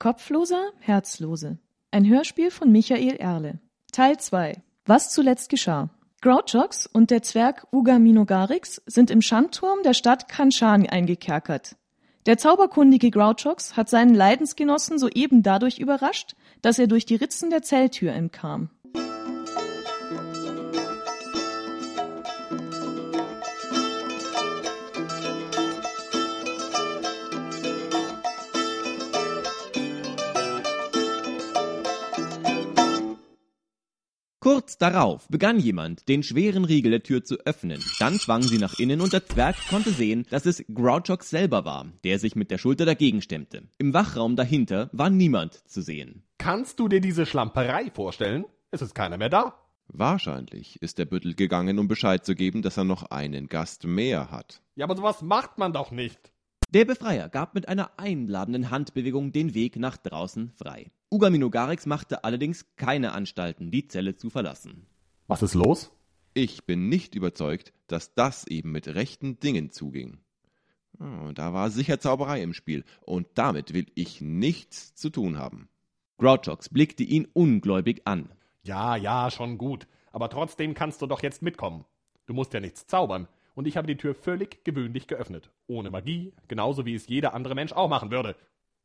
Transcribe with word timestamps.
Kopfloser, 0.00 0.70
Herzlose. 0.78 1.58
Ein 1.90 2.08
Hörspiel 2.08 2.50
von 2.50 2.72
Michael 2.72 3.16
Erle. 3.16 3.58
Teil 3.92 4.16
2. 4.16 4.54
Was 4.86 5.10
zuletzt 5.10 5.50
geschah. 5.50 5.90
Grouchox 6.22 6.86
und 6.86 7.10
der 7.10 7.22
Zwerg 7.22 7.66
Uga 7.70 7.98
Minogarix 7.98 8.80
sind 8.86 9.10
im 9.10 9.20
Schandturm 9.20 9.82
der 9.84 9.92
Stadt 9.92 10.26
Kanshan 10.26 10.86
eingekerkert. 10.86 11.76
Der 12.24 12.38
zauberkundige 12.38 13.10
Grouchox 13.10 13.76
hat 13.76 13.90
seinen 13.90 14.14
Leidensgenossen 14.14 14.98
soeben 14.98 15.42
dadurch 15.42 15.78
überrascht, 15.78 16.34
dass 16.62 16.78
er 16.78 16.86
durch 16.86 17.04
die 17.04 17.16
Ritzen 17.16 17.50
der 17.50 17.60
Zelltür 17.60 18.14
entkam. 18.14 18.70
Kurz 34.42 34.78
darauf 34.78 35.28
begann 35.28 35.60
jemand, 35.60 36.08
den 36.08 36.22
schweren 36.22 36.64
Riegel 36.64 36.92
der 36.92 37.02
Tür 37.02 37.22
zu 37.22 37.36
öffnen. 37.44 37.84
Dann 37.98 38.18
schwang 38.18 38.40
sie 38.40 38.56
nach 38.56 38.78
innen 38.78 39.02
und 39.02 39.12
der 39.12 39.26
Zwerg 39.26 39.54
konnte 39.68 39.90
sehen, 39.90 40.26
dass 40.30 40.46
es 40.46 40.64
Grouchox 40.72 41.28
selber 41.28 41.66
war, 41.66 41.92
der 42.04 42.18
sich 42.18 42.36
mit 42.36 42.50
der 42.50 42.56
Schulter 42.56 42.86
dagegen 42.86 43.20
stemmte. 43.20 43.64
Im 43.76 43.92
Wachraum 43.92 44.36
dahinter 44.36 44.88
war 44.94 45.10
niemand 45.10 45.68
zu 45.68 45.82
sehen. 45.82 46.22
Kannst 46.38 46.80
du 46.80 46.88
dir 46.88 47.02
diese 47.02 47.26
Schlamperei 47.26 47.90
vorstellen? 47.90 48.46
Es 48.70 48.80
ist 48.80 48.94
keiner 48.94 49.18
mehr 49.18 49.28
da. 49.28 49.56
Wahrscheinlich 49.88 50.80
ist 50.80 50.96
der 50.96 51.04
Büttel 51.04 51.34
gegangen, 51.34 51.78
um 51.78 51.86
Bescheid 51.86 52.24
zu 52.24 52.34
geben, 52.34 52.62
dass 52.62 52.78
er 52.78 52.84
noch 52.84 53.10
einen 53.10 53.46
Gast 53.46 53.84
mehr 53.84 54.30
hat. 54.30 54.62
Ja, 54.74 54.86
aber 54.86 54.96
sowas 54.96 55.20
macht 55.20 55.58
man 55.58 55.74
doch 55.74 55.90
nicht. 55.90 56.32
Der 56.72 56.84
Befreier 56.84 57.28
gab 57.28 57.54
mit 57.56 57.66
einer 57.66 57.98
einladenden 57.98 58.70
Handbewegung 58.70 59.32
den 59.32 59.54
Weg 59.54 59.74
nach 59.74 59.96
draußen 59.96 60.52
frei. 60.52 60.92
Ugaminogarix 61.10 61.84
machte 61.84 62.22
allerdings 62.22 62.64
keine 62.76 63.10
Anstalten, 63.10 63.72
die 63.72 63.88
Zelle 63.88 64.14
zu 64.14 64.30
verlassen. 64.30 64.86
Was 65.26 65.42
ist 65.42 65.54
los? 65.54 65.90
Ich 66.32 66.66
bin 66.66 66.88
nicht 66.88 67.16
überzeugt, 67.16 67.72
dass 67.88 68.14
das 68.14 68.46
eben 68.46 68.70
mit 68.70 68.86
rechten 68.86 69.40
Dingen 69.40 69.72
zuging. 69.72 70.18
Oh, 71.00 71.32
da 71.34 71.52
war 71.52 71.70
sicher 71.70 71.98
Zauberei 71.98 72.40
im 72.40 72.54
Spiel, 72.54 72.84
und 73.00 73.26
damit 73.34 73.74
will 73.74 73.86
ich 73.96 74.20
nichts 74.20 74.94
zu 74.94 75.10
tun 75.10 75.38
haben. 75.38 75.68
Grouchox 76.18 76.68
blickte 76.68 77.02
ihn 77.02 77.26
ungläubig 77.32 78.02
an. 78.04 78.30
Ja, 78.62 78.94
ja, 78.94 79.30
schon 79.32 79.58
gut. 79.58 79.88
Aber 80.12 80.28
trotzdem 80.28 80.74
kannst 80.74 81.02
du 81.02 81.06
doch 81.06 81.22
jetzt 81.22 81.42
mitkommen. 81.42 81.84
Du 82.26 82.34
musst 82.34 82.54
ja 82.54 82.60
nichts 82.60 82.86
zaubern. 82.86 83.26
Und 83.60 83.66
ich 83.66 83.76
habe 83.76 83.86
die 83.86 83.98
Tür 83.98 84.14
völlig 84.14 84.64
gewöhnlich 84.64 85.06
geöffnet. 85.06 85.50
Ohne 85.66 85.90
Magie, 85.90 86.32
genauso 86.48 86.86
wie 86.86 86.94
es 86.94 87.08
jeder 87.08 87.34
andere 87.34 87.54
Mensch 87.54 87.74
auch 87.74 87.90
machen 87.90 88.10
würde. 88.10 88.34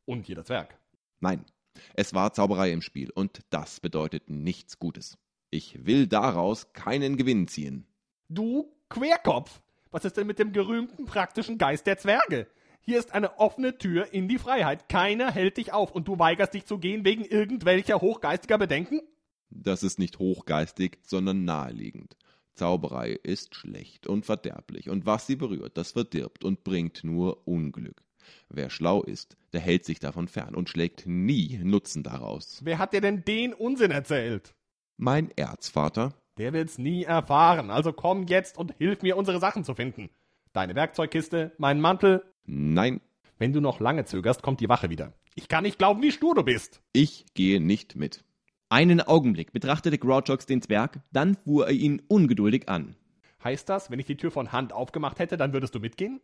Und 0.04 0.28
jeder 0.28 0.44
Zwerg. 0.44 0.78
Nein, 1.18 1.46
es 1.94 2.12
war 2.12 2.34
Zauberei 2.34 2.72
im 2.72 2.82
Spiel, 2.82 3.10
und 3.10 3.40
das 3.48 3.80
bedeutet 3.80 4.28
nichts 4.28 4.78
Gutes. 4.78 5.16
Ich 5.48 5.86
will 5.86 6.06
daraus 6.06 6.74
keinen 6.74 7.16
Gewinn 7.16 7.48
ziehen. 7.48 7.86
Du 8.28 8.70
Querkopf! 8.90 9.62
Was 9.92 10.04
ist 10.04 10.18
denn 10.18 10.26
mit 10.26 10.38
dem 10.38 10.52
gerühmten 10.52 11.06
praktischen 11.06 11.56
Geist 11.56 11.86
der 11.86 11.96
Zwerge? 11.96 12.46
Hier 12.82 12.98
ist 12.98 13.14
eine 13.14 13.38
offene 13.38 13.78
Tür 13.78 14.12
in 14.12 14.28
die 14.28 14.36
Freiheit. 14.36 14.90
Keiner 14.90 15.32
hält 15.32 15.56
dich 15.56 15.72
auf 15.72 15.90
und 15.90 16.06
du 16.06 16.18
weigerst 16.18 16.52
dich 16.52 16.66
zu 16.66 16.76
gehen 16.76 17.02
wegen 17.06 17.24
irgendwelcher 17.24 18.02
hochgeistiger 18.02 18.58
Bedenken? 18.58 19.00
Das 19.48 19.82
ist 19.82 19.98
nicht 19.98 20.18
hochgeistig, 20.18 20.98
sondern 21.02 21.44
naheliegend. 21.46 22.14
Zauberei 22.56 23.12
ist 23.22 23.54
schlecht 23.54 24.06
und 24.06 24.26
verderblich, 24.26 24.88
und 24.88 25.06
was 25.06 25.26
sie 25.26 25.36
berührt, 25.36 25.76
das 25.76 25.92
verdirbt 25.92 26.44
und 26.44 26.64
bringt 26.64 27.04
nur 27.04 27.46
Unglück. 27.46 28.02
Wer 28.48 28.70
schlau 28.70 29.02
ist, 29.02 29.36
der 29.52 29.60
hält 29.60 29.84
sich 29.84 30.00
davon 30.00 30.26
fern 30.26 30.54
und 30.54 30.68
schlägt 30.68 31.06
nie 31.06 31.60
Nutzen 31.62 32.02
daraus. 32.02 32.60
Wer 32.64 32.78
hat 32.78 32.92
dir 32.92 33.00
denn 33.00 33.24
den 33.24 33.52
Unsinn 33.54 33.90
erzählt? 33.90 34.54
Mein 34.96 35.30
Erzvater. 35.36 36.14
Der 36.38 36.52
wird's 36.52 36.78
nie 36.78 37.04
erfahren, 37.04 37.70
also 37.70 37.92
komm 37.92 38.26
jetzt 38.26 38.58
und 38.58 38.74
hilf 38.78 39.02
mir, 39.02 39.16
unsere 39.16 39.40
Sachen 39.40 39.64
zu 39.64 39.74
finden. 39.74 40.10
Deine 40.52 40.74
Werkzeugkiste, 40.74 41.52
mein 41.58 41.80
Mantel. 41.80 42.24
Nein. 42.44 43.00
Wenn 43.38 43.52
du 43.52 43.60
noch 43.60 43.80
lange 43.80 44.06
zögerst, 44.06 44.42
kommt 44.42 44.60
die 44.60 44.68
Wache 44.68 44.88
wieder. 44.88 45.12
Ich 45.34 45.48
kann 45.48 45.64
nicht 45.64 45.78
glauben, 45.78 46.02
wie 46.02 46.12
stur 46.12 46.34
du 46.34 46.42
bist. 46.42 46.80
Ich 46.94 47.26
gehe 47.34 47.60
nicht 47.60 47.96
mit. 47.96 48.24
Einen 48.68 49.00
Augenblick 49.00 49.52
betrachtete 49.52 49.96
Grouchox 49.96 50.44
den 50.44 50.60
Zwerg, 50.60 50.98
dann 51.12 51.36
fuhr 51.36 51.68
er 51.68 51.72
ihn 51.72 52.02
ungeduldig 52.08 52.68
an. 52.68 52.96
Heißt 53.44 53.68
das, 53.68 53.92
wenn 53.92 54.00
ich 54.00 54.06
die 54.06 54.16
Tür 54.16 54.32
von 54.32 54.50
Hand 54.50 54.72
aufgemacht 54.72 55.20
hätte, 55.20 55.36
dann 55.36 55.52
würdest 55.52 55.76
du 55.76 55.78
mitgehen? 55.78 56.20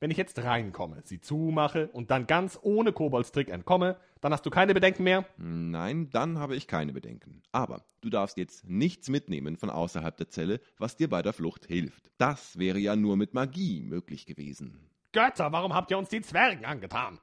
Wenn 0.00 0.10
ich 0.10 0.16
jetzt 0.16 0.42
reinkomme, 0.42 1.02
sie 1.04 1.20
zumache 1.20 1.88
und 1.88 2.10
dann 2.10 2.26
ganz 2.26 2.58
ohne 2.62 2.92
Koboldstrick 2.92 3.50
entkomme, 3.50 3.98
dann 4.22 4.32
hast 4.32 4.46
du 4.46 4.50
keine 4.50 4.72
Bedenken 4.72 5.04
mehr? 5.04 5.26
Nein, 5.36 6.08
dann 6.08 6.38
habe 6.38 6.56
ich 6.56 6.68
keine 6.68 6.94
Bedenken. 6.94 7.42
Aber 7.52 7.84
du 8.00 8.08
darfst 8.08 8.38
jetzt 8.38 8.66
nichts 8.66 9.10
mitnehmen 9.10 9.58
von 9.58 9.68
außerhalb 9.68 10.16
der 10.16 10.30
Zelle, 10.30 10.60
was 10.78 10.96
dir 10.96 11.10
bei 11.10 11.20
der 11.20 11.34
Flucht 11.34 11.66
hilft. 11.66 12.10
Das 12.16 12.58
wäre 12.58 12.78
ja 12.78 12.96
nur 12.96 13.18
mit 13.18 13.34
Magie 13.34 13.82
möglich 13.82 14.24
gewesen. 14.24 14.88
Götter, 15.12 15.52
warum 15.52 15.74
habt 15.74 15.90
ihr 15.90 15.98
uns 15.98 16.08
die 16.08 16.22
Zwergen 16.22 16.64
angetan? 16.64 17.20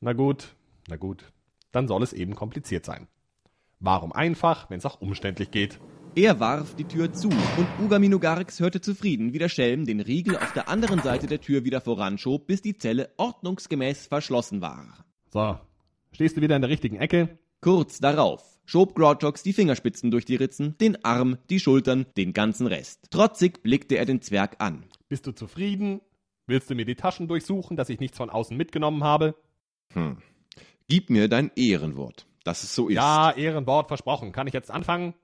Na 0.00 0.12
gut, 0.12 0.54
na 0.86 0.96
gut. 0.96 1.24
Dann 1.72 1.88
soll 1.88 2.02
es 2.02 2.12
eben 2.12 2.34
kompliziert 2.34 2.84
sein. 2.84 3.08
Warum 3.80 4.12
einfach, 4.12 4.70
wenn 4.70 4.78
es 4.78 4.86
auch 4.86 5.00
umständlich 5.00 5.50
geht? 5.50 5.78
Er 6.14 6.40
warf 6.40 6.74
die 6.74 6.84
Tür 6.84 7.12
zu 7.12 7.28
und 7.28 7.68
Ugaminogarix 7.84 8.58
hörte 8.58 8.80
zufrieden, 8.80 9.34
wie 9.34 9.38
der 9.38 9.50
Schelm 9.50 9.84
den 9.84 10.00
Riegel 10.00 10.36
auf 10.36 10.52
der 10.54 10.70
anderen 10.70 11.02
Seite 11.02 11.26
der 11.26 11.42
Tür 11.42 11.64
wieder 11.64 11.82
voranschob, 11.82 12.46
bis 12.46 12.62
die 12.62 12.78
Zelle 12.78 13.10
ordnungsgemäß 13.18 14.06
verschlossen 14.06 14.62
war. 14.62 15.04
So, 15.30 15.58
stehst 16.12 16.38
du 16.38 16.40
wieder 16.40 16.56
in 16.56 16.62
der 16.62 16.70
richtigen 16.70 16.96
Ecke? 16.96 17.38
Kurz 17.60 17.98
darauf 17.98 18.56
schob 18.64 18.94
Grouchox 18.94 19.42
die 19.42 19.52
Fingerspitzen 19.52 20.10
durch 20.10 20.24
die 20.24 20.36
Ritzen, 20.36 20.76
den 20.78 21.04
Arm, 21.04 21.38
die 21.50 21.60
Schultern, 21.60 22.06
den 22.16 22.32
ganzen 22.32 22.66
Rest. 22.66 23.10
Trotzig 23.10 23.62
blickte 23.62 23.96
er 23.96 24.04
den 24.04 24.20
Zwerg 24.20 24.56
an. 24.58 24.84
Bist 25.08 25.26
du 25.26 25.32
zufrieden? 25.32 26.00
Willst 26.46 26.68
du 26.68 26.74
mir 26.74 26.84
die 26.84 26.96
Taschen 26.96 27.28
durchsuchen, 27.28 27.76
dass 27.76 27.88
ich 27.88 28.00
nichts 28.00 28.16
von 28.16 28.30
außen 28.30 28.56
mitgenommen 28.56 29.04
habe? 29.04 29.34
Hm. 29.92 30.18
Gib 30.88 31.10
mir 31.10 31.28
dein 31.28 31.50
Ehrenwort 31.56 32.26
dass 32.46 32.62
es 32.62 32.74
so 32.74 32.88
ist. 32.88 32.96
Ja, 32.96 33.30
Ehrenwort 33.32 33.88
versprochen. 33.88 34.32
Kann 34.32 34.46
ich 34.46 34.54
jetzt 34.54 34.70
anfangen? 34.70 35.14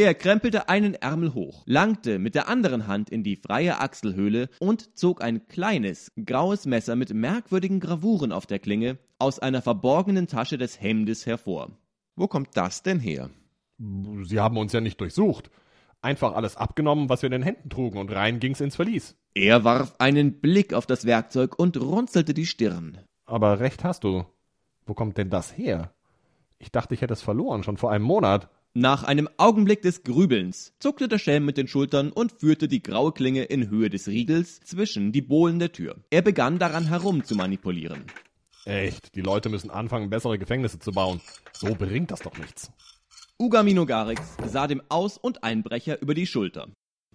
Er 0.00 0.14
krempelte 0.14 0.68
einen 0.68 0.94
Ärmel 0.94 1.34
hoch, 1.34 1.64
langte 1.66 2.20
mit 2.20 2.36
der 2.36 2.46
anderen 2.48 2.86
Hand 2.86 3.10
in 3.10 3.24
die 3.24 3.34
freie 3.34 3.80
Achselhöhle 3.80 4.48
und 4.60 4.96
zog 4.96 5.20
ein 5.24 5.48
kleines, 5.48 6.12
graues 6.24 6.66
Messer 6.66 6.94
mit 6.94 7.12
merkwürdigen 7.12 7.80
Gravuren 7.80 8.30
auf 8.30 8.46
der 8.46 8.60
Klinge 8.60 8.98
aus 9.18 9.40
einer 9.40 9.60
verborgenen 9.60 10.28
Tasche 10.28 10.56
des 10.56 10.80
Hemdes 10.80 11.26
hervor. 11.26 11.72
Wo 12.14 12.28
kommt 12.28 12.56
das 12.56 12.84
denn 12.84 13.00
her? 13.00 13.30
Sie 14.22 14.38
haben 14.38 14.56
uns 14.56 14.72
ja 14.72 14.80
nicht 14.80 15.00
durchsucht. 15.00 15.50
Einfach 16.00 16.34
alles 16.34 16.56
abgenommen, 16.56 17.08
was 17.08 17.22
wir 17.22 17.26
in 17.26 17.32
den 17.32 17.42
Händen 17.42 17.68
trugen, 17.68 17.98
und 17.98 18.12
rein 18.12 18.38
ging's 18.38 18.60
ins 18.60 18.76
Verlies. 18.76 19.16
Er 19.34 19.64
warf 19.64 19.96
einen 19.98 20.40
Blick 20.40 20.74
auf 20.74 20.86
das 20.86 21.06
Werkzeug 21.06 21.58
und 21.58 21.76
runzelte 21.76 22.34
die 22.34 22.46
Stirn. 22.46 22.98
Aber 23.26 23.58
recht 23.58 23.82
hast 23.82 24.04
du. 24.04 24.24
Wo 24.86 24.94
kommt 24.94 25.18
denn 25.18 25.28
das 25.28 25.58
her? 25.58 25.92
Ich 26.58 26.72
dachte, 26.72 26.94
ich 26.94 27.02
hätte 27.02 27.12
es 27.12 27.22
verloren, 27.22 27.62
schon 27.62 27.76
vor 27.76 27.92
einem 27.92 28.04
Monat. 28.04 28.48
Nach 28.74 29.02
einem 29.04 29.28
Augenblick 29.38 29.82
des 29.82 30.02
Grübelns 30.02 30.74
zuckte 30.78 31.08
der 31.08 31.18
Schelm 31.18 31.44
mit 31.44 31.56
den 31.56 31.68
Schultern 31.68 32.12
und 32.12 32.32
führte 32.32 32.68
die 32.68 32.82
graue 32.82 33.12
Klinge 33.12 33.44
in 33.44 33.70
Höhe 33.70 33.88
des 33.90 34.08
Riegels 34.08 34.60
zwischen 34.60 35.10
die 35.12 35.22
Bohlen 35.22 35.58
der 35.58 35.72
Tür. 35.72 35.96
Er 36.10 36.22
begann 36.22 36.58
daran 36.58 36.86
herum 36.86 37.24
zu 37.24 37.34
manipulieren. 37.34 38.04
Echt, 38.64 39.14
die 39.14 39.22
Leute 39.22 39.48
müssen 39.48 39.70
anfangen, 39.70 40.10
bessere 40.10 40.38
Gefängnisse 40.38 40.78
zu 40.78 40.92
bauen. 40.92 41.20
So 41.52 41.74
bringt 41.74 42.10
das 42.10 42.20
doch 42.20 42.36
nichts. 42.36 42.70
Ugaminogarix 43.38 44.36
sah 44.46 44.66
dem 44.66 44.82
Aus- 44.88 45.16
und 45.16 45.44
Einbrecher 45.44 46.02
über 46.02 46.14
die 46.14 46.26
Schulter. 46.26 46.68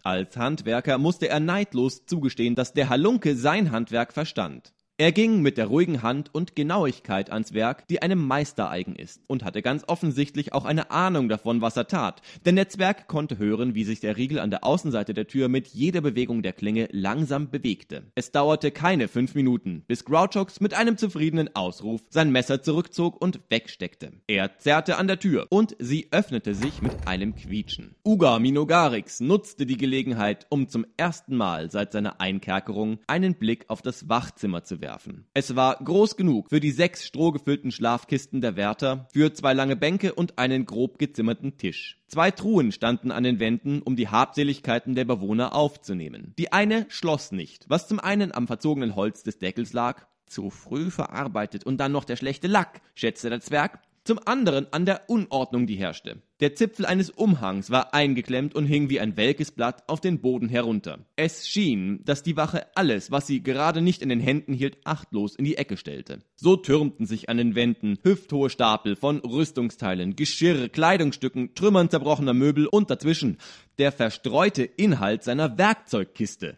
Als 0.03 0.36
Handwerker 0.36 0.98
musste 0.98 1.30
er 1.30 1.40
neidlos 1.40 2.06
zugestehen, 2.06 2.56
dass 2.56 2.74
der 2.74 2.90
Halunke 2.90 3.36
sein 3.36 3.72
Handwerk 3.72 4.14
verstand. 4.14 4.74
Er 5.03 5.12
ging 5.12 5.41
mit 5.41 5.58
der 5.58 5.66
ruhigen 5.66 6.02
Hand 6.02 6.34
und 6.34 6.56
Genauigkeit 6.56 7.30
ans 7.30 7.53
Werk, 7.53 7.86
die 7.90 8.02
einem 8.02 8.25
Meister 8.25 8.69
eigen 8.69 8.96
ist, 8.96 9.22
und 9.28 9.44
hatte 9.44 9.61
ganz 9.61 9.84
offensichtlich 9.85 10.53
auch 10.53 10.64
eine 10.64 10.91
Ahnung 10.91 11.28
davon, 11.28 11.59
was 11.59 11.76
er 11.76 11.88
tat, 11.88 12.22
denn 12.46 12.55
der 12.55 12.70
Zwerg 12.70 13.09
konnte 13.09 13.38
hören, 13.38 13.76
wie 13.76 13.84
sich 13.84 14.00
der 14.00 14.16
Riegel 14.16 14.40
an 14.40 14.50
der 14.50 14.64
Außenseite 14.64 15.14
der 15.14 15.28
Tür 15.28 15.50
mit 15.50 15.67
jeder 15.67 16.00
Bewegung 16.00 16.41
der 16.41 16.53
Klinge 16.53 16.88
langsam 16.94 17.50
bewegte. 17.50 18.03
Es 18.16 18.32
dauerte 18.32 18.72
keine 18.72 19.09
fünf 19.09 19.35
Minuten, 19.35 19.84
bis 19.90 20.05
Grouchox 20.05 20.61
mit 20.61 20.73
einem 20.73 20.97
zufriedenen 20.97 21.53
Ausruf 21.53 22.00
sein 22.09 22.32
Messer 22.32 22.64
zurückzog 22.64 23.22
und 23.22 23.41
wegsteckte. 23.50 24.14
Er 24.28 24.58
zerrte 24.58 24.96
an 24.96 25.08
der 25.08 25.20
Tür, 25.20 25.47
und 25.50 25.76
sie 25.79 26.08
öffnete 26.11 26.55
sich 26.55 26.82
mit 26.82 27.09
einem 27.09 27.35
Quietschen. 27.35 27.96
Uga 28.05 28.40
Minogarix 28.40 29.20
nutzte 29.20 29.66
die 29.66 29.76
Gelegenheit, 29.76 30.46
um 30.47 30.70
zum 30.70 30.85
ersten 30.96 31.35
Mal 31.35 31.70
seit 31.72 31.91
seiner 31.91 32.22
Einkerkerung 32.22 33.00
einen 33.08 33.35
Blick 33.35 33.66
auf 33.67 33.82
das 33.82 34.08
Wachzimmer 34.08 34.64
zu 34.64 34.79
werfen. 34.79 34.92
Es 35.34 35.55
war 35.55 35.78
groß 35.84 36.16
genug 36.16 36.49
für 36.49 36.59
die 36.59 36.72
sechs 36.72 37.05
strohgefüllten 37.05 37.72
Schlafkisten 37.72 38.41
der 38.41 38.55
Wärter, 38.55 39.07
für 39.13 39.34
zwei 39.34 39.53
lange 39.53 39.75
Bänke 39.75 40.13
und 40.13 40.37
einen 40.37 40.66
grob 40.66 40.99
gezimmerten 40.99 41.57
Tisch. 41.57 41.99
Zwei 42.07 42.31
Truhen 42.31 42.72
standen 42.72 43.11
an 43.11 43.23
den 43.23 43.40
Wänden, 43.40 43.81
um 43.81 43.95
die 43.95 44.07
Habseligkeiten 44.07 44.95
der 44.95 45.05
Bewohner 45.05 45.55
aufzunehmen. 45.55 46.34
Die 46.37 46.51
eine 46.51 46.85
schloss 46.90 47.31
nicht, 47.31 47.66
was 47.69 47.87
zum 47.87 47.99
einen 47.99 48.34
am 48.34 48.47
verzogenen 48.47 48.95
Holz 48.95 49.23
des 49.23 49.40
Deckels 49.40 49.73
lag, 49.73 50.05
Zu 50.25 50.49
früh 50.49 50.90
verarbeitet 50.90 51.66
und 51.66 51.78
dann 51.78 51.91
noch 51.91 52.05
der 52.05 52.16
schlechte 52.16 52.47
Lack, 52.47 52.81
schätzte 52.95 53.29
der 53.29 53.41
Zwerg, 53.41 53.79
zum 54.03 54.20
anderen 54.26 54.67
an 54.72 54.85
der 54.85 55.09
Unordnung, 55.09 55.66
die 55.66 55.76
herrschte. 55.76 56.22
Der 56.40 56.55
Zipfel 56.55 56.85
eines 56.85 57.09
Umhangs 57.09 57.72
war 57.72 57.94
eingeklemmt 57.94 58.53
und 58.53 58.66
hing 58.66 58.90
wie 58.90 59.00
ein 59.00 59.16
welkes 59.16 59.52
Blatt 59.52 59.88
auf 59.88 60.02
den 60.02 60.20
Boden 60.20 60.50
herunter. 60.50 61.00
Es 61.16 61.47
schien, 61.47 62.02
dass 62.03 62.22
die 62.22 62.35
Wache 62.35 62.67
alles, 62.76 63.11
was 63.11 63.28
sie 63.28 63.41
gerade 63.41 63.82
nicht 63.82 64.02
in 64.02 64.09
den 64.09 64.20
Händen 64.20 64.53
hielt, 64.53 64.85
achtlos 64.85 65.35
in 65.35 65.46
die 65.46 65.58
Ecke 65.58 65.78
stellte. 65.78 66.20
So 66.35 66.58
türmten 66.58 67.05
sich 67.05 67.29
an 67.29 67.38
den 67.38 67.55
Wänden 67.55 67.97
hüfthohe 68.03 68.50
Stapel 68.50 68.96
von 68.96 69.20
Rüstungsteilen, 69.20 70.16
Geschirr, 70.17 70.67
Kleidungsstücken, 70.67 71.55
Trümmern 71.55 71.90
zerbrochener 71.90 72.34
Möbel 72.34 72.67
und 72.67 72.90
dazwischen 72.90 73.38
der 73.78 73.94
verstreute 73.94 74.64
Inhalt 74.64 75.23
seiner 75.23 75.58
Werkzeugkiste. 75.58 76.58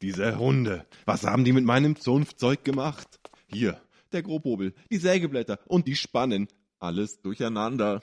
Diese 0.00 0.38
Hunde, 0.38 0.86
was 1.04 1.24
haben 1.24 1.44
die 1.44 1.52
mit 1.52 1.64
meinem 1.64 1.96
Zunftzeug 1.96 2.64
gemacht? 2.64 3.18
Hier, 3.48 3.80
der 4.12 4.22
Grobhobel, 4.22 4.74
die 4.90 4.98
Sägeblätter 4.98 5.58
und 5.66 5.86
die 5.86 5.96
Spannen, 5.96 6.48
alles 6.78 7.20
durcheinander. 7.22 8.02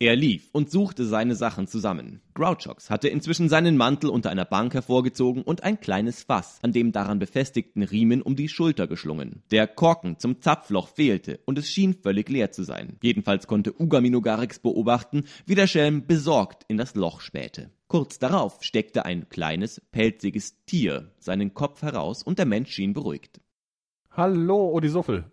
Er 0.00 0.16
lief 0.16 0.50
und 0.52 0.72
suchte 0.72 1.06
seine 1.06 1.36
Sachen 1.36 1.68
zusammen. 1.68 2.20
Grouchox 2.34 2.90
hatte 2.90 3.08
inzwischen 3.08 3.48
seinen 3.48 3.76
Mantel 3.76 4.10
unter 4.10 4.28
einer 4.28 4.44
Bank 4.44 4.74
hervorgezogen 4.74 5.42
und 5.42 5.62
ein 5.62 5.78
kleines 5.80 6.24
Fass 6.24 6.58
an 6.62 6.72
dem 6.72 6.90
daran 6.90 7.20
befestigten 7.20 7.84
Riemen 7.84 8.20
um 8.20 8.34
die 8.34 8.48
Schulter 8.48 8.88
geschlungen. 8.88 9.44
Der 9.52 9.68
Korken 9.68 10.18
zum 10.18 10.40
Zapfloch 10.40 10.88
fehlte 10.88 11.38
und 11.46 11.58
es 11.58 11.70
schien 11.70 11.94
völlig 11.94 12.28
leer 12.28 12.50
zu 12.50 12.64
sein. 12.64 12.98
Jedenfalls 13.02 13.46
konnte 13.46 13.72
Ugaminogarix 13.80 14.58
beobachten, 14.58 15.24
wie 15.46 15.54
der 15.54 15.68
Schelm 15.68 16.06
besorgt 16.06 16.64
in 16.66 16.76
das 16.76 16.96
Loch 16.96 17.20
spähte. 17.20 17.70
Kurz 17.86 18.18
darauf 18.18 18.64
steckte 18.64 19.04
ein 19.04 19.28
kleines, 19.28 19.80
pelziges 19.92 20.64
Tier 20.66 21.12
seinen 21.18 21.54
Kopf 21.54 21.82
heraus 21.82 22.24
und 22.24 22.40
der 22.40 22.46
Mensch 22.46 22.72
schien 22.72 22.94
beruhigt. 22.94 23.40
Hallo, 24.10 24.70
Odisuffel. 24.72 25.30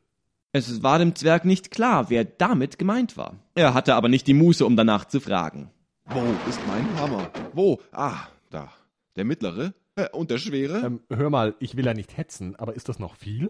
Es 0.53 0.83
war 0.83 0.99
dem 0.99 1.15
Zwerg 1.15 1.45
nicht 1.45 1.71
klar, 1.71 2.09
wer 2.09 2.25
damit 2.25 2.77
gemeint 2.77 3.15
war. 3.15 3.35
Er 3.55 3.73
hatte 3.73 3.95
aber 3.95 4.09
nicht 4.09 4.27
die 4.27 4.33
Muße, 4.33 4.65
um 4.65 4.75
danach 4.75 5.05
zu 5.05 5.21
fragen. 5.21 5.71
Wo 6.05 6.19
ist 6.49 6.59
mein 6.67 6.99
Hammer? 6.99 7.29
Wo? 7.53 7.79
Ah, 7.93 8.27
da. 8.49 8.69
Der 9.15 9.23
mittlere? 9.23 9.73
Äh, 9.95 10.09
und 10.09 10.29
der 10.29 10.39
schwere? 10.39 10.85
Ähm, 10.85 10.99
hör 11.09 11.29
mal, 11.29 11.55
ich 11.59 11.77
will 11.77 11.85
ja 11.85 11.93
nicht 11.93 12.17
hetzen, 12.17 12.57
aber 12.57 12.75
ist 12.75 12.89
das 12.89 12.99
noch 12.99 13.15
viel? 13.15 13.49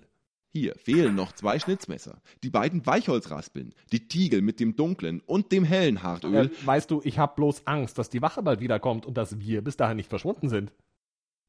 Hier 0.54 0.76
fehlen 0.76 1.16
noch 1.16 1.32
zwei 1.32 1.58
Schnitzmesser, 1.58 2.22
die 2.44 2.50
beiden 2.52 2.86
Weichholzraspeln, 2.86 3.74
die 3.92 4.08
Tiegel 4.08 4.42
mit 4.42 4.60
dem 4.60 4.76
dunklen 4.76 5.22
und 5.26 5.52
dem 5.52 5.64
hellen 5.64 6.04
Hartöl. 6.04 6.36
Äh, 6.36 6.50
weißt 6.68 6.92
du, 6.92 7.02
ich 7.04 7.18
hab 7.18 7.36
bloß 7.36 7.66
Angst, 7.66 7.98
dass 7.98 8.12
die 8.12 8.22
Wache 8.22 8.44
bald 8.44 8.60
wiederkommt 8.60 9.08
und 9.08 9.18
dass 9.18 9.40
wir 9.40 9.64
bis 9.64 9.76
dahin 9.76 9.98
nicht 9.98 10.10
verschwunden 10.10 10.50
sind. 10.50 10.72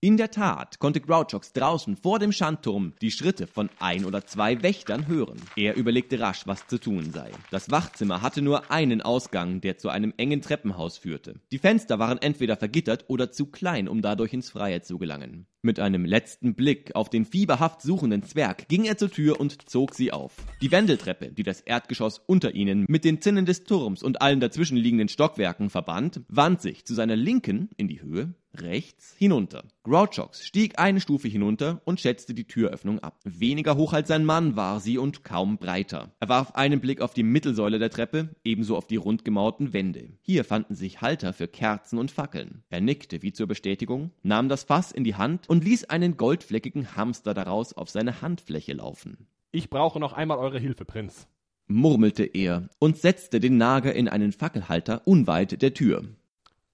In 0.04 0.16
der 0.16 0.32
Tat 0.32 0.80
konnte 0.80 1.00
Grouchox 1.00 1.52
draußen 1.52 1.96
vor 1.96 2.18
dem 2.18 2.32
Schandturm 2.32 2.92
die 3.00 3.12
Schritte 3.12 3.46
von 3.46 3.70
ein 3.78 4.04
oder 4.04 4.26
zwei 4.26 4.60
Wächtern 4.60 5.06
hören. 5.06 5.40
Er 5.54 5.76
überlegte 5.76 6.18
rasch, 6.18 6.44
was 6.44 6.66
zu 6.66 6.78
tun 6.78 7.12
sei. 7.12 7.30
Das 7.52 7.70
Wachzimmer 7.70 8.20
hatte 8.20 8.42
nur 8.42 8.72
einen 8.72 9.00
Ausgang, 9.00 9.60
der 9.60 9.78
zu 9.78 9.90
einem 9.90 10.12
engen 10.16 10.42
Treppenhaus 10.42 10.98
führte. 10.98 11.36
Die 11.52 11.58
Fenster 11.58 12.00
waren 12.00 12.18
entweder 12.18 12.56
vergittert 12.56 13.04
oder 13.06 13.30
zu 13.30 13.46
klein, 13.46 13.86
um 13.86 14.02
dadurch 14.02 14.32
ins 14.32 14.50
Freie 14.50 14.82
zu 14.82 14.98
gelangen. 14.98 15.46
Mit 15.62 15.78
einem 15.78 16.04
letzten 16.04 16.56
Blick 16.56 16.96
auf 16.96 17.08
den 17.08 17.24
fieberhaft 17.24 17.80
suchenden 17.80 18.24
Zwerg 18.24 18.66
ging 18.66 18.84
er 18.84 18.96
zur 18.96 19.08
Tür 19.08 19.38
und 19.38 19.70
zog 19.70 19.94
sie 19.94 20.10
auf. 20.10 20.34
Die 20.62 20.72
Wendeltreppe, 20.72 21.30
die 21.30 21.44
das 21.44 21.60
Erdgeschoss 21.60 22.18
unter 22.26 22.56
ihnen 22.56 22.86
mit 22.88 23.04
den 23.04 23.20
Zinnen 23.20 23.46
des 23.46 23.62
Turms 23.62 24.02
und 24.02 24.20
allen 24.20 24.40
dazwischenliegenden 24.40 25.08
Stockwerken 25.08 25.70
verband, 25.70 26.22
wand 26.26 26.60
sich 26.60 26.84
zu 26.84 26.94
seiner 26.94 27.14
Linken 27.14 27.70
in 27.76 27.86
die 27.86 28.02
Höhe 28.02 28.34
rechts 28.54 29.14
hinunter. 29.16 29.64
Grouchox 29.82 30.46
stieg 30.46 30.78
eine 30.78 31.00
Stufe 31.00 31.28
hinunter 31.28 31.80
und 31.84 32.00
schätzte 32.00 32.34
die 32.34 32.46
Türöffnung 32.46 32.98
ab. 33.00 33.18
Weniger 33.24 33.76
hoch 33.76 33.92
als 33.92 34.08
sein 34.08 34.24
Mann 34.24 34.56
war 34.56 34.80
sie 34.80 34.98
und 34.98 35.24
kaum 35.24 35.58
breiter. 35.58 36.12
Er 36.20 36.28
warf 36.28 36.54
einen 36.54 36.80
Blick 36.80 37.00
auf 37.00 37.14
die 37.14 37.22
Mittelsäule 37.22 37.78
der 37.78 37.90
Treppe, 37.90 38.30
ebenso 38.44 38.76
auf 38.76 38.86
die 38.86 38.96
rundgemauerten 38.96 39.72
Wände. 39.72 40.10
Hier 40.20 40.44
fanden 40.44 40.74
sich 40.74 41.00
Halter 41.00 41.32
für 41.32 41.48
Kerzen 41.48 41.98
und 41.98 42.10
Fackeln. 42.10 42.62
Er 42.68 42.80
nickte 42.80 43.22
wie 43.22 43.32
zur 43.32 43.46
Bestätigung, 43.46 44.10
nahm 44.22 44.48
das 44.48 44.64
Fass 44.64 44.92
in 44.92 45.04
die 45.04 45.16
Hand 45.16 45.48
und 45.48 45.64
ließ 45.64 45.84
einen 45.84 46.16
goldfleckigen 46.16 46.96
Hamster 46.96 47.34
daraus 47.34 47.72
auf 47.72 47.90
seine 47.90 48.22
Handfläche 48.22 48.74
laufen. 48.74 49.26
Ich 49.50 49.70
brauche 49.70 50.00
noch 50.00 50.12
einmal 50.12 50.38
eure 50.38 50.58
Hilfe, 50.58 50.84
Prinz, 50.84 51.26
murmelte 51.66 52.24
er 52.24 52.68
und 52.78 52.98
setzte 52.98 53.40
den 53.40 53.56
Nager 53.56 53.94
in 53.94 54.08
einen 54.08 54.32
Fackelhalter 54.32 55.06
unweit 55.06 55.60
der 55.62 55.74
Tür. 55.74 56.04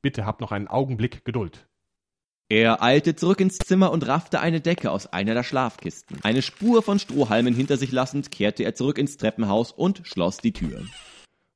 Bitte 0.02 0.26
habt 0.26 0.40
noch 0.40 0.52
einen 0.52 0.68
Augenblick 0.68 1.24
Geduld. 1.24 1.67
Er 2.50 2.82
eilte 2.82 3.14
zurück 3.14 3.40
ins 3.40 3.58
Zimmer 3.58 3.92
und 3.92 4.06
raffte 4.06 4.40
eine 4.40 4.62
Decke 4.62 4.90
aus 4.90 5.06
einer 5.06 5.34
der 5.34 5.42
Schlafkisten. 5.42 6.18
Eine 6.22 6.40
Spur 6.40 6.82
von 6.82 6.98
Strohhalmen 6.98 7.54
hinter 7.54 7.76
sich 7.76 7.92
lassend, 7.92 8.30
kehrte 8.30 8.62
er 8.62 8.74
zurück 8.74 8.96
ins 8.96 9.18
Treppenhaus 9.18 9.70
und 9.70 10.00
schloss 10.04 10.38
die 10.38 10.54
Tür. 10.54 10.82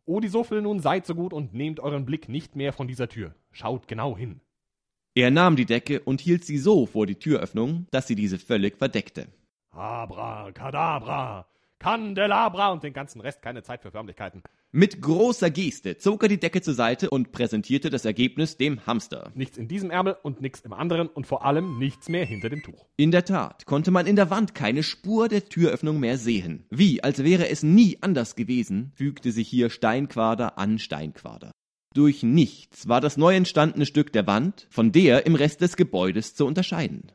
O 0.04 0.20
die 0.20 0.28
Suffel, 0.28 0.60
nun 0.60 0.80
seid 0.80 1.06
so 1.06 1.14
gut 1.14 1.32
und 1.32 1.54
nehmt 1.54 1.80
euren 1.80 2.04
Blick 2.04 2.28
nicht 2.28 2.56
mehr 2.56 2.74
von 2.74 2.88
dieser 2.88 3.08
Tür. 3.08 3.34
Schaut 3.52 3.88
genau 3.88 4.18
hin. 4.18 4.42
Er 5.14 5.30
nahm 5.30 5.56
die 5.56 5.64
Decke 5.64 6.00
und 6.00 6.20
hielt 6.20 6.44
sie 6.44 6.58
so 6.58 6.84
vor 6.84 7.06
die 7.06 7.18
Türöffnung, 7.18 7.86
dass 7.90 8.06
sie 8.06 8.14
diese 8.14 8.38
völlig 8.38 8.76
verdeckte. 8.76 9.28
Abra, 9.70 10.52
Kadabra, 10.52 11.46
Candelabra 11.82 12.70
und 12.70 12.84
den 12.84 12.92
ganzen 12.92 13.20
Rest 13.20 13.42
keine 13.42 13.64
Zeit 13.64 13.82
für 13.82 13.90
Förmlichkeiten. 13.90 14.42
Mit 14.70 15.02
großer 15.02 15.50
Geste 15.50 15.98
zog 15.98 16.22
er 16.22 16.28
die 16.28 16.38
Decke 16.38 16.62
zur 16.62 16.74
Seite 16.74 17.10
und 17.10 17.32
präsentierte 17.32 17.90
das 17.90 18.04
Ergebnis 18.04 18.56
dem 18.56 18.86
Hamster. 18.86 19.32
Nichts 19.34 19.58
in 19.58 19.66
diesem 19.66 19.90
Ärmel 19.90 20.16
und 20.22 20.40
nichts 20.40 20.60
im 20.60 20.72
anderen 20.72 21.08
und 21.08 21.26
vor 21.26 21.44
allem 21.44 21.80
nichts 21.80 22.08
mehr 22.08 22.24
hinter 22.24 22.50
dem 22.50 22.62
Tuch. 22.62 22.86
In 22.96 23.10
der 23.10 23.24
Tat 23.24 23.66
konnte 23.66 23.90
man 23.90 24.06
in 24.06 24.14
der 24.14 24.30
Wand 24.30 24.54
keine 24.54 24.84
Spur 24.84 25.28
der 25.28 25.44
Türöffnung 25.46 25.98
mehr 25.98 26.18
sehen. 26.18 26.66
Wie, 26.70 27.02
als 27.02 27.24
wäre 27.24 27.48
es 27.48 27.64
nie 27.64 27.98
anders 28.00 28.36
gewesen, 28.36 28.92
fügte 28.94 29.32
sich 29.32 29.48
hier 29.48 29.68
Steinquader 29.68 30.58
an 30.58 30.78
Steinquader. 30.78 31.50
Durch 31.94 32.22
nichts 32.22 32.88
war 32.88 33.00
das 33.00 33.16
neu 33.16 33.34
entstandene 33.34 33.86
Stück 33.86 34.12
der 34.12 34.28
Wand 34.28 34.68
von 34.70 34.92
der 34.92 35.26
im 35.26 35.34
Rest 35.34 35.60
des 35.60 35.76
Gebäudes 35.76 36.36
zu 36.36 36.46
unterscheiden. 36.46 37.10